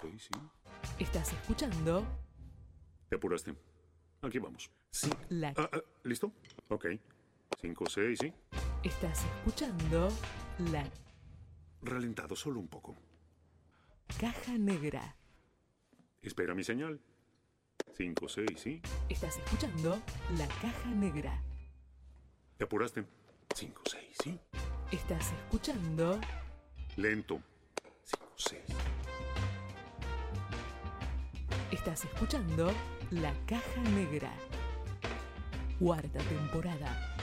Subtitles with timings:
[0.00, 0.30] 6, sí.
[0.98, 2.06] Estás escuchando
[3.08, 3.54] Te apuraste.
[4.22, 4.70] Aquí vamos.
[4.90, 5.10] Sí.
[5.28, 6.32] la Ah, ah, ¿Listo?
[6.68, 6.86] Ok.
[7.60, 8.32] 5, 6, sí.
[8.82, 10.08] Estás escuchando
[10.72, 10.84] la
[11.82, 12.96] Ralentado solo un poco.
[14.18, 15.16] caja negra.
[16.22, 17.00] Espera mi señal.
[17.96, 18.82] 5, 6, sí.
[19.08, 20.02] Estás escuchando
[20.36, 21.42] la caja negra.
[22.56, 23.04] Te apuraste.
[23.54, 24.40] 5, 6, sí.
[24.90, 26.20] Estás escuchando
[26.96, 27.40] Lento.
[28.04, 28.60] 5, 6.
[31.86, 32.72] Estás escuchando
[33.12, 34.32] La Caja Negra.
[35.78, 37.16] Cuarta temporada.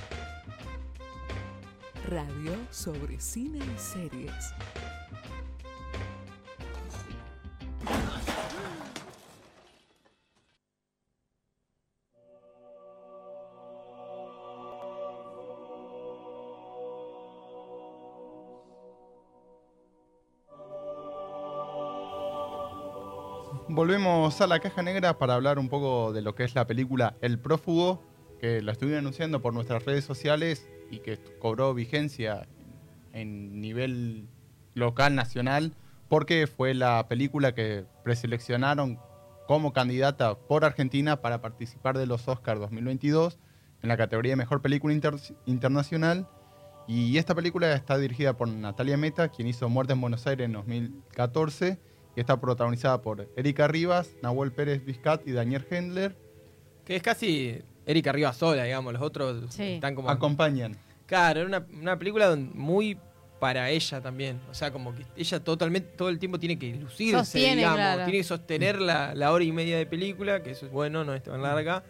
[2.08, 4.53] Radio sobre cine y series.
[23.75, 27.16] Volvemos a la caja negra para hablar un poco de lo que es la película
[27.21, 28.03] El Prófugo,
[28.39, 32.47] que la estuvieron anunciando por nuestras redes sociales y que cobró vigencia
[33.13, 34.27] en nivel
[34.75, 35.73] local, nacional,
[36.07, 38.99] porque fue la película que preseleccionaron
[39.47, 43.39] como candidata por Argentina para participar de los Oscars 2022
[43.81, 45.15] en la categoría de Mejor Película Inter-
[45.47, 46.27] Internacional.
[46.87, 50.52] Y esta película está dirigida por Natalia Meta, quien hizo Muerte en Buenos Aires en
[50.52, 51.80] 2014,
[52.16, 56.16] y está protagonizada por Erika Rivas, Nahuel Pérez Vizcat y Daniel Hendler.
[56.86, 58.94] Que es casi Erika Rivas sola, digamos.
[58.94, 59.64] Los otros Sí.
[59.73, 60.09] están como.
[60.09, 60.78] Acompañan.
[61.05, 62.97] Claro, era una, una película muy
[63.39, 64.39] para ella también.
[64.50, 67.78] O sea, como que ella totalmente, todo el tiempo tiene que lucirse, Sostiene, digamos.
[67.78, 68.03] claro.
[68.05, 71.14] Tiene que sostener la, la hora y media de película, que eso es bueno, no
[71.14, 71.83] es tan larga.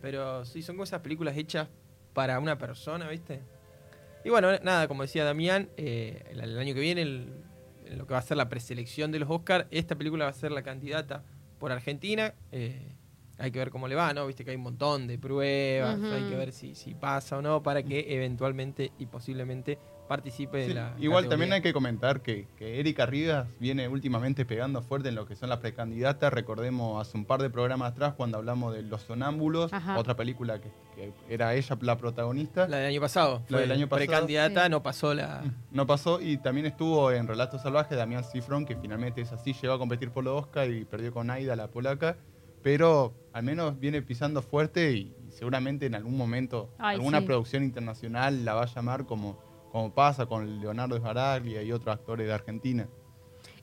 [0.00, 1.68] Pero sí, son cosas películas hechas
[2.14, 3.40] para una persona, ¿viste?
[4.24, 7.43] Y bueno, nada, como decía Damián, eh, el, el año que viene, el-
[7.90, 10.52] lo que va a ser la preselección de los Oscars, esta película va a ser
[10.52, 11.22] la candidata
[11.58, 12.34] por Argentina.
[12.52, 12.93] eh,
[13.38, 14.26] hay que ver cómo le va, ¿no?
[14.26, 17.62] Viste que hay un montón de pruebas, hay que ver si, si pasa o no
[17.62, 19.78] para que eventualmente y posiblemente
[20.08, 20.94] participe de la.
[20.98, 25.26] Igual también hay que comentar que, que Erika Rivas viene últimamente pegando fuerte en lo
[25.26, 26.30] que son las precandidatas.
[26.32, 29.98] Recordemos hace un par de programas atrás cuando hablamos de Los Sonámbulos, Ajá.
[29.98, 32.68] otra película que, que era ella la protagonista.
[32.68, 33.42] La del año pasado.
[33.48, 34.06] La del año pasado.
[34.06, 34.70] Precandidata, Sí.
[34.70, 35.42] no pasó la.
[35.70, 39.72] No pasó y también estuvo en Relatos Salvajes Damián Cifrón, que finalmente es así, llegó
[39.74, 42.18] a competir por los Oscar y perdió con Aida, la polaca.
[42.64, 47.26] Pero al menos viene pisando fuerte y, seguramente en algún momento Ay, alguna sí.
[47.26, 49.38] producción internacional la va a llamar como,
[49.70, 52.88] como pasa con Leonardo Sbaraglia y otros actores de Argentina.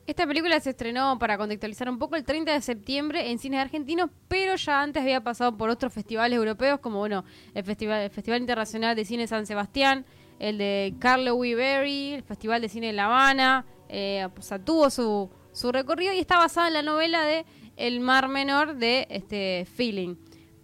[0.06, 4.08] Esta película se estrenó, para contextualizar un poco, el 30 de septiembre en cines argentinos,
[4.28, 7.24] pero ya antes había pasado por otros festivales europeos, como bueno,
[7.54, 10.04] el Festival, el Festival Internacional de Cine San Sebastián,
[10.38, 14.90] el de Carlo Berry, el Festival de Cine de La Habana, eh, o sea, tuvo
[14.90, 17.44] su, su recorrido y está basada en la novela de
[17.76, 20.16] El Mar Menor de este Feeling.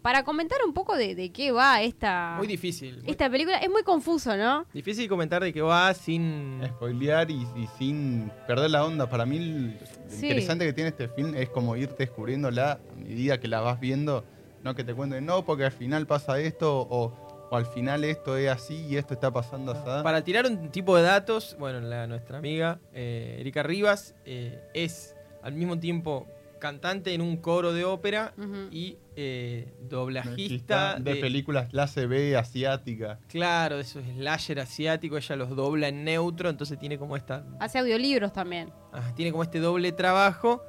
[0.02, 2.98] Para comentar un poco de, de qué va esta, Muy difícil.
[3.02, 4.64] muy esta película, es muy confuso, ¿no?
[4.72, 6.60] difícil comentar de qué va sin.
[6.66, 9.08] Spoilear y, y sin perder la onda.
[9.10, 9.72] Para mí lo
[10.08, 10.26] Sí.
[10.26, 14.24] interesante que tiene este film es como irte descubriéndola a medida que la vas viendo.
[14.62, 17.12] No que te cuenten, no, porque al final pasa esto o,
[17.50, 19.82] o al final esto es así y esto está pasando así.
[20.02, 25.14] Para tirar un tipo de datos, bueno, la, nuestra amiga eh, Erika Rivas eh, es
[25.42, 26.26] al mismo tiempo
[26.58, 28.34] cantante en un coro de ópera
[28.70, 33.18] y eh, doblajista de, películas clase B asiática.
[33.28, 37.78] Claro, de esos slasher asiático, ella los dobla en neutro, entonces tiene como esta Hace
[37.78, 38.72] audiolibros también.
[38.92, 40.62] ah, tiene como este doble trabajo.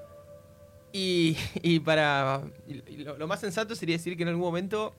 [0.92, 4.96] Y, y para y lo, lo más sensato sería decir que en algún momento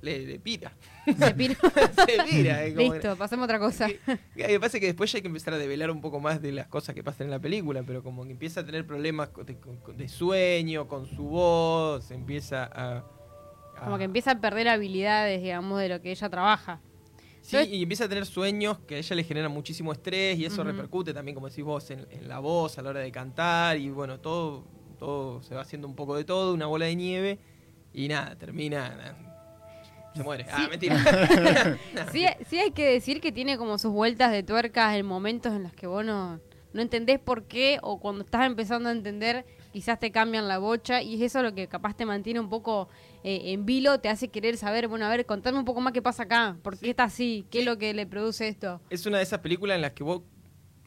[0.00, 0.72] le, le pira.
[1.18, 1.54] Se piró.
[2.06, 2.64] Se pira.
[2.64, 3.88] es como- Listo, pasemos a otra cosa.
[4.36, 6.66] Que pasa que después ya hay que empezar a develar un poco más de las
[6.68, 9.30] cosas que pasan en la película, pero como que empieza a tener problemas
[9.96, 12.98] de, sueño, con su voz, empieza a...
[13.76, 16.80] a- Como que empieza a perder habilidades, digamos, de lo que ella trabaja.
[17.40, 20.62] Sí, y empieza a tener sueños que a ella le generan muchísimo estrés y eso
[20.64, 23.88] repercute también, como decís vos, en, en la voz a la hora de cantar y
[23.88, 24.66] bueno, todo,
[24.98, 27.38] todo se va haciendo un poco de todo, una bola de nieve
[27.94, 29.16] y nada, termina...
[30.18, 30.46] se muere.
[30.50, 30.96] Ah, mentira.
[32.12, 35.62] Sí, sí hay que decir que tiene como sus vueltas de tuercas en momentos en
[35.62, 36.40] los que vos no,
[36.72, 41.02] no entendés por qué o cuando estás empezando a entender quizás te cambian la bocha
[41.02, 42.88] y es eso lo que capaz te mantiene un poco
[43.22, 46.02] eh, en vilo, te hace querer saber, bueno, a ver, contame un poco más qué
[46.02, 48.80] pasa acá, por qué está así, qué es lo que le produce esto.
[48.90, 50.22] es una de esas películas en las que vos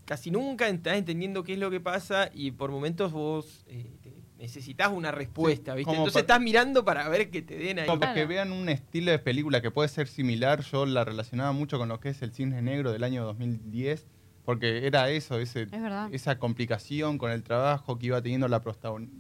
[0.05, 3.97] casi nunca estás entendiendo qué es lo que pasa y por momentos vos eh,
[4.41, 5.93] necesitas una respuesta, Sí, ¿viste?
[5.93, 7.85] Entonces estás mirando para ver que te den ahí.
[7.85, 8.15] Como Claro.
[8.15, 11.87] que vean un estilo de película que puede ser similar, yo la relacionaba mucho con
[11.89, 14.07] lo que es el cine negro del año 2010,
[14.43, 15.69] Porque era eso, ese, Es
[16.13, 18.61] esa complicación con el trabajo que iba teniendo la,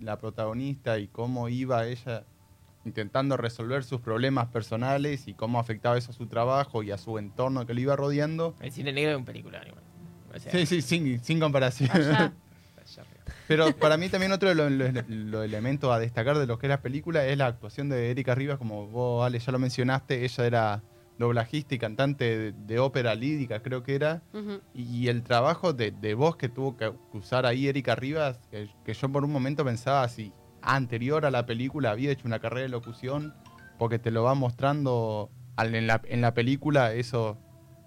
[0.01, 2.25] la protagonista y cómo iba ella
[2.83, 7.19] intentando resolver sus problemas personales y cómo afectaba eso a su trabajo y a su
[7.19, 8.55] entorno que lo iba rodeando.
[8.59, 9.61] El cine negro es un película.
[9.67, 9.83] igual.
[10.35, 11.91] O sea, Sí, sí, sin, sin comparación.
[11.93, 12.33] Allá.
[13.47, 16.67] Pero para mí también otro de los, los- los elementos a destacar de lo que
[16.67, 20.23] es la película es la actuación de Erika Rivas, como vos, Ale, ya lo mencionaste,
[20.23, 20.83] ella era
[21.17, 24.23] doblajista y cantante de, de ópera lírica, creo que era,
[24.73, 28.93] y el trabajo de, de voz que tuvo que usar ahí Erika Rivas, que, que
[28.93, 30.33] yo por un momento pensaba si
[30.63, 33.33] anterior a la película había hecho una carrera de locución,
[33.77, 37.37] porque te lo va mostrando en la, en la película eso,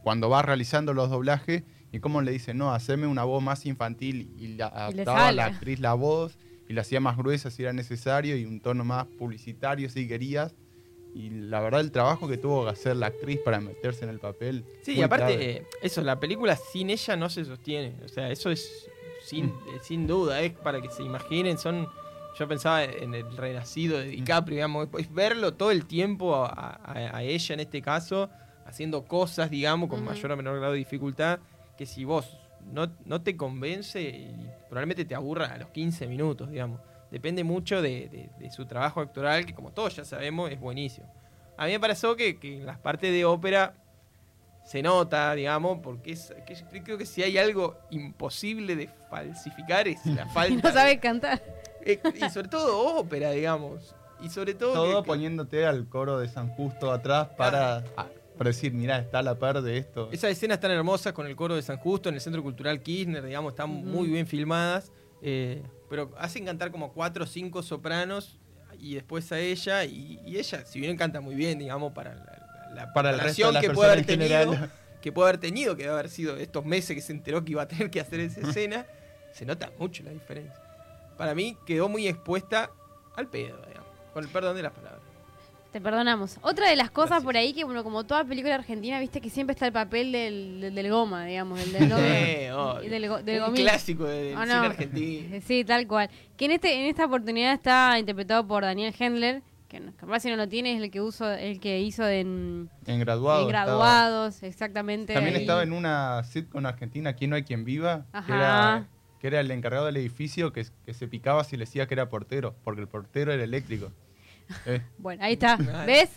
[0.05, 4.29] cuando va realizando los doblajes, y cómo le dice, no, haceme una voz más infantil,
[4.39, 6.37] y la Y adaptaba a la actriz la voz,
[6.69, 10.55] y la hacía más gruesa si era necesario, y un tono más publicitario si querías.
[11.15, 14.19] Y la verdad el trabajo que tuvo que hacer la actriz para meterse en el
[14.19, 14.65] papel.
[14.83, 17.95] Sí, y aparte, eh, eso, la película sin ella no se sostiene.
[18.05, 18.89] O sea, eso es
[19.23, 19.53] sin, eh,
[19.83, 21.87] sin duda, es para que se imaginen, son...
[22.37, 26.49] Yo pensaba en el renacido de DiCaprio, digamos, es verlo todo el tiempo a,
[26.83, 28.29] a- a ella en este caso,
[28.67, 31.39] haciendo cosas, digamos, con mayor o menor grado de dificultad,
[31.77, 32.39] que si vos
[32.73, 36.81] no, no te convence, y probablemente te aburra a los 15 minutos, digamos.
[37.11, 41.07] Depende mucho de, de- de su trabajo actoral, que como todos ya sabemos, es buenísimo.
[41.57, 43.75] A mí me pareció que, que en las partes de ópera
[44.65, 49.87] se nota, digamos, porque es, que yo creo que si hay algo imposible de falsificar
[49.87, 50.69] es la Y falta.
[50.69, 51.43] no sabe cantar.
[51.85, 53.95] Eh, y sobre todo ópera, digamos.
[54.21, 54.73] Y sobre todo.
[54.73, 57.85] Todo que- que- poniéndote al coro de San Justo atrás para,
[58.37, 60.09] para decir, mirá, está a la par de esto.
[60.13, 63.25] Esas escenas tan hermosas con el coro de San Justo en el Centro Cultural Kirchner,
[63.25, 64.91] digamos, están muy bien filmadas.
[65.23, 68.39] eh, pero hacen cantar como cuatro o cinco sopranos
[68.81, 69.85] y después a ella.
[69.85, 73.53] Y, y ella, si bien canta muy bien, digamos, para la, la Para el resto
[73.53, 74.73] de preparación las que puede haber tenido, general.
[75.01, 77.63] que puede haber tenido, que debe haber sido estos meses que se enteró que iba
[77.63, 78.87] a tener que hacer esa escena,
[79.33, 80.61] se nota mucho la diferencia.
[81.17, 82.71] Para mí quedó muy expuesta
[83.15, 85.03] al pedo, digamos, con el perdón de las palabras.
[85.75, 86.39] Te perdonamos.
[86.43, 87.25] Otra de las cosas Gracias.
[87.25, 90.61] por ahí que, bueno, como toda película argentina, viste que siempre está el papel del,
[90.61, 92.79] del, del goma, digamos, el del, obvio.
[92.89, 94.61] del, del Un clásico de- del ¿O cine no?
[94.63, 95.41] argentino.
[95.45, 96.09] Sí, tal cual.
[96.37, 100.37] Que en este en esta oportunidad está interpretado por Daniel Hendler, que capaz si no
[100.37, 103.41] lo tiene es el que uso el que hizo en, En graduado.
[103.43, 103.65] en estaba.
[103.67, 105.13] graduados, exactamente.
[105.13, 105.41] También ahí.
[105.41, 108.35] estaba en una sitcom argentina, Aquí no hay quien viva, que Ajá.
[108.37, 108.87] era,
[109.21, 112.09] que era el encargado del edificio que, que se picaba si le decía que era
[112.09, 113.91] portero, porque el portero era eléctrico.
[114.67, 115.57] Eh, Bueno, ahí está.
[115.87, 116.11] ¿Ves?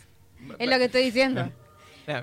[0.59, 1.49] Es lo que estoy diciendo.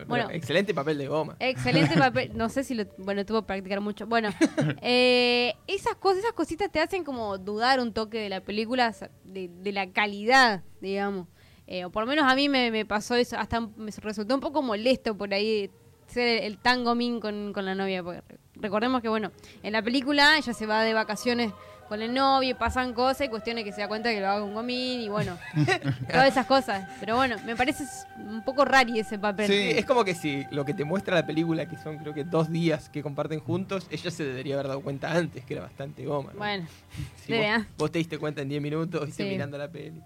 [0.07, 0.31] Bueno.
[0.31, 1.37] excelente papel de goma.
[1.41, 2.31] Excelente papel.
[2.35, 2.85] No sé si lo.
[2.97, 4.07] Bueno, tuvo que practicar mucho.
[4.07, 4.31] Bueno,
[4.83, 9.49] eh, esas cosas, esas cositas te hacen como dudar un toque de la película, de,
[9.49, 11.29] de la calidad, digamos.
[11.67, 13.37] Eh, o por lo menos a mí me, me pasó eso.
[13.39, 15.71] Hasta me resultó un poco molesto por ahí
[16.07, 18.03] ser el, el tango min con, con la novia.
[18.03, 21.53] Porque re- recordemos que, bueno, en la película ella se va de vacaciones
[21.95, 24.43] con el novio, y pasan cosas y cuestiones que se da cuenta que lo haga
[24.43, 25.39] un gomín y bueno,
[26.11, 26.89] todas esas cosas.
[26.99, 27.85] Pero bueno, me parece
[28.19, 29.47] un poco rari ese papel.
[29.47, 29.71] Sí.
[29.79, 32.51] Es como que si lo que te muestra la película, que son creo que dos
[32.51, 36.31] días que comparten juntos, ella se debería haber dado cuenta antes, que era bastante goma.
[36.33, 36.39] ¿no?
[36.39, 36.67] Bueno,
[37.25, 39.29] Si vos, vos te diste cuenta en 10 minutos, viste Sí.
[39.31, 40.03] mirando la peli.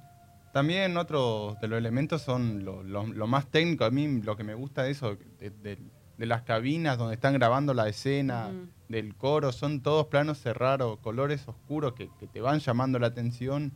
[0.53, 3.85] También otro de los elementos son lo, lo- lo más técnico.
[3.85, 5.79] A mí lo que me gusta de eso, de, de-
[6.19, 8.51] de las cabinas donde están grabando la escena,
[8.89, 13.73] del coro, son todos planos cerrados, colores oscuros que, que te van llamando la atención.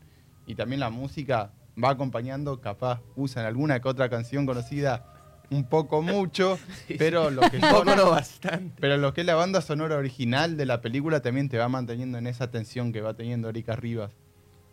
[0.46, 1.52] Y también la música
[1.82, 5.06] va acompañando, capaz usan alguna que otra canción conocida
[5.50, 6.58] un poco mucho,
[6.98, 8.74] pero lo que son- no bastante.
[8.80, 12.18] pero lo que es la banda sonora original de la película también te va manteniendo
[12.18, 14.10] en esa tensión que va teniendo Erika Rivas.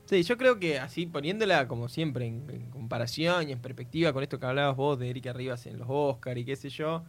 [0.05, 4.23] Sí, yo creo que así poniéndola como siempre en, en comparación y en perspectiva con
[4.23, 7.03] esto que hablabas vos de Erika Rivas en los Oscar y qué sé yo,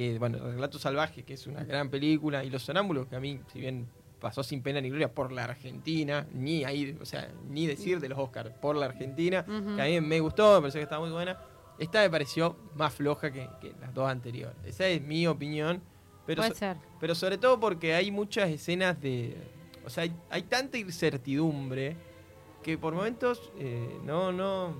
[0.00, 3.38] que bueno, Relato Salvaje, que es una gran película, y Los Sonámbulos, que a mí,
[3.52, 3.86] si bien
[4.18, 8.08] pasó sin pena ni gloria por la Argentina, ni ahí, o sea, ni decir de
[8.08, 11.10] los Oscars, por la Argentina, que a mí me gustó, me pareció que estaba muy
[11.12, 11.38] buena.
[11.78, 14.56] Esta me pareció más floja que, que las dos anteriores.
[14.64, 15.82] Esa es mi opinión.
[16.24, 16.76] Pero puede so- ser.
[16.98, 19.36] pero sobre todo porque hay muchas escenas de.
[19.84, 21.94] O sea, hay, hay tanta incertidumbre
[22.62, 24.74] que por momentos eh, no, no.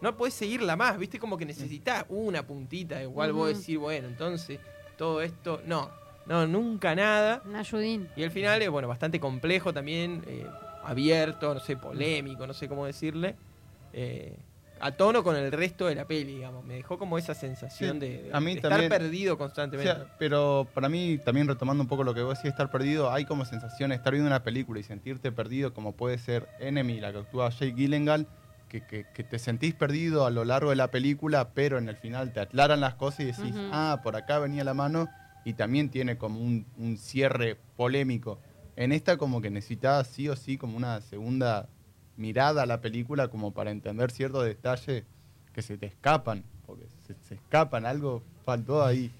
[0.00, 1.18] No puedes seguirla más, ¿viste?
[1.18, 3.58] Como que necesitas una puntita, igual vos Ujú.
[3.58, 4.60] decir, bueno, entonces
[4.96, 5.60] todo esto.
[5.66, 5.90] No,
[6.26, 7.42] no, nunca nada.
[7.44, 8.08] Un ayudín.
[8.16, 10.46] Y el final es, bueno, bastante complejo también, eh,
[10.84, 13.34] abierto, no sé, polémico, no sé cómo decirle.
[13.92, 14.36] eh,
[14.80, 16.64] a tono con el resto de la peli, digamos.
[16.64, 19.92] Me dejó como esa sensación Sí, de, a mí de también- estar perdido O constantemente.
[19.92, 23.24] sea, pero para mí, también retomando un poco lo que vos decís, estar perdido, hay
[23.24, 27.10] como sensación de estar viendo una película y sentirte perdido, como puede ser Enemy, la
[27.10, 28.28] que actúa Jake Gyllenhaal,
[28.68, 31.96] que, que- que te sentís perdido a lo largo de la película, pero en el
[31.96, 35.08] final te aclaran las cosas y decís, ah, por acá venía la mano,
[35.44, 38.38] y también tiene como un, un cierre polémico.
[38.76, 41.68] En esta como que necesitaba sí o sí como una segunda
[42.16, 45.04] mirada a la película como para entender ciertos detalles
[45.52, 49.10] que se te escapan, porque se, se escapan, algo faltó ahí.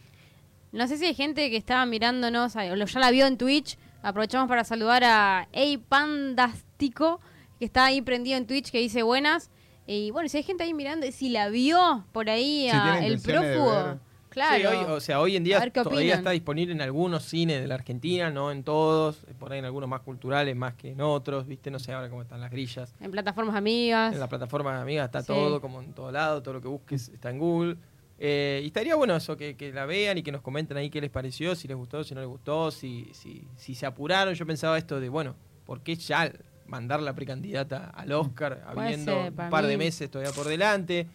[0.73, 3.79] No sé si hay gente que estaba mirándonos, o ya la vio en Twitch.
[4.03, 7.21] Aprovechamos para saludar a Ey Pandástico,
[7.59, 9.51] que está ahí prendido en Twitch, que dice buenas.
[9.87, 13.99] Y bueno, si hay gente ahí mirando, si la vio por ahí a El Prófugo.
[14.29, 14.59] Claro.
[14.59, 16.19] Sí, hoy, o sea, hoy en día todavía opinan.
[16.19, 19.89] está disponible en algunos cines de la Argentina, no en todos, por ahí en algunos
[19.89, 21.71] más culturales, más que en otros, ¿viste?
[21.71, 22.95] No sé ahora cómo están las grillas.
[23.01, 24.13] En plataformas amigas.
[24.13, 25.29] En la plataforma amiga está Sí.
[25.29, 27.77] todo, como en todo lado, todo lo que busques está en Google.
[28.19, 31.01] Eh, y estaría bueno eso, que, que la vean y que nos comenten ahí qué
[31.01, 34.35] les pareció, si les gustó, si no les gustó, si, si, si se apuraron.
[34.35, 36.31] Yo pensaba esto de, bueno, ¿por qué ya
[36.69, 41.07] mandar la precandidata al Oscar Puede habiendo ser, un par de meses todavía por delante?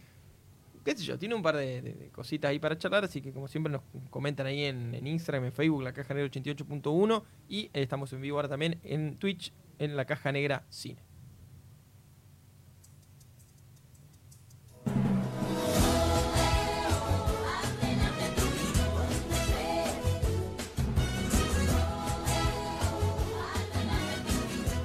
[0.83, 3.31] qué sé yo, tiene un par de, de- de cositas ahí para charlar, así que
[3.31, 7.61] como siempre nos comentan ahí en, en Instagram, en Facebook, la caja negra 88.1 y
[7.67, 10.99] eh, estamos en vivo ahora también en Twitch, en la caja negra cine.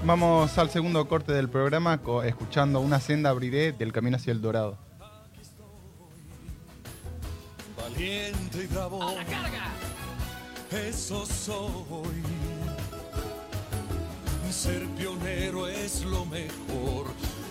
[0.08, 4.78] Vamos al segundo corte del programa escuchando una senda abriré del camino hacia el dorado.
[7.76, 9.02] Valiente y bravo.
[9.02, 9.66] ¡A la carga!
[10.70, 12.22] Eso soy.
[14.50, 17.08] Ser pionero es lo mejor.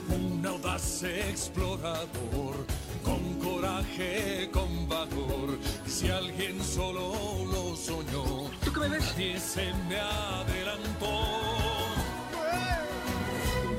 [0.10, 2.66] Un audaz explorador.
[3.04, 5.60] Con coraje, con valor.
[5.86, 7.14] Si alguien solo
[7.46, 8.50] lo soñó.
[8.66, 9.14] ¿Tú qué me ves?
[9.20, 11.57] Y se me adelantó.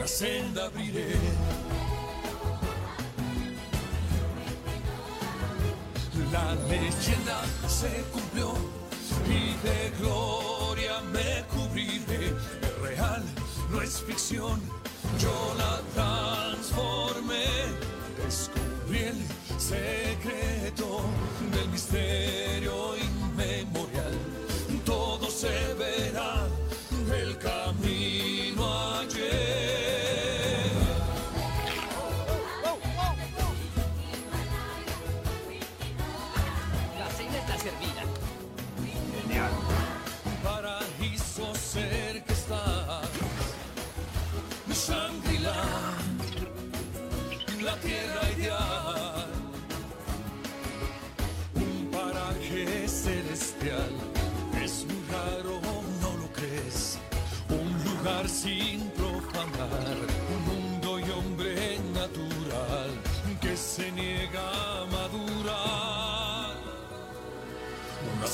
[0.08, 1.14] Senda abriré.
[6.32, 8.54] La leyenda se cumplió
[9.26, 12.34] y de gloria me cubriré.
[12.62, 13.22] Es real,
[13.70, 14.60] no es ficción.
[15.20, 17.46] Yo la transformé.
[18.24, 21.02] Descubrí el secreto
[21.52, 22.97] del misterio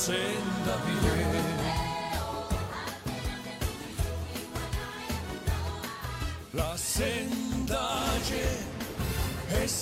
[0.06, 1.42] Una senda viré.
[6.52, 7.88] La senda
[8.28, 9.72] ye es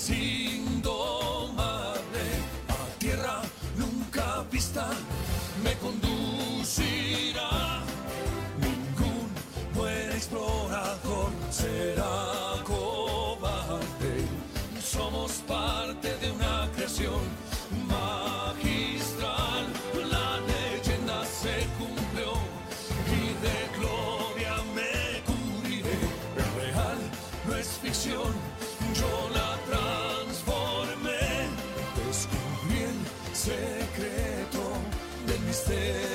[35.52, 36.11] dizer.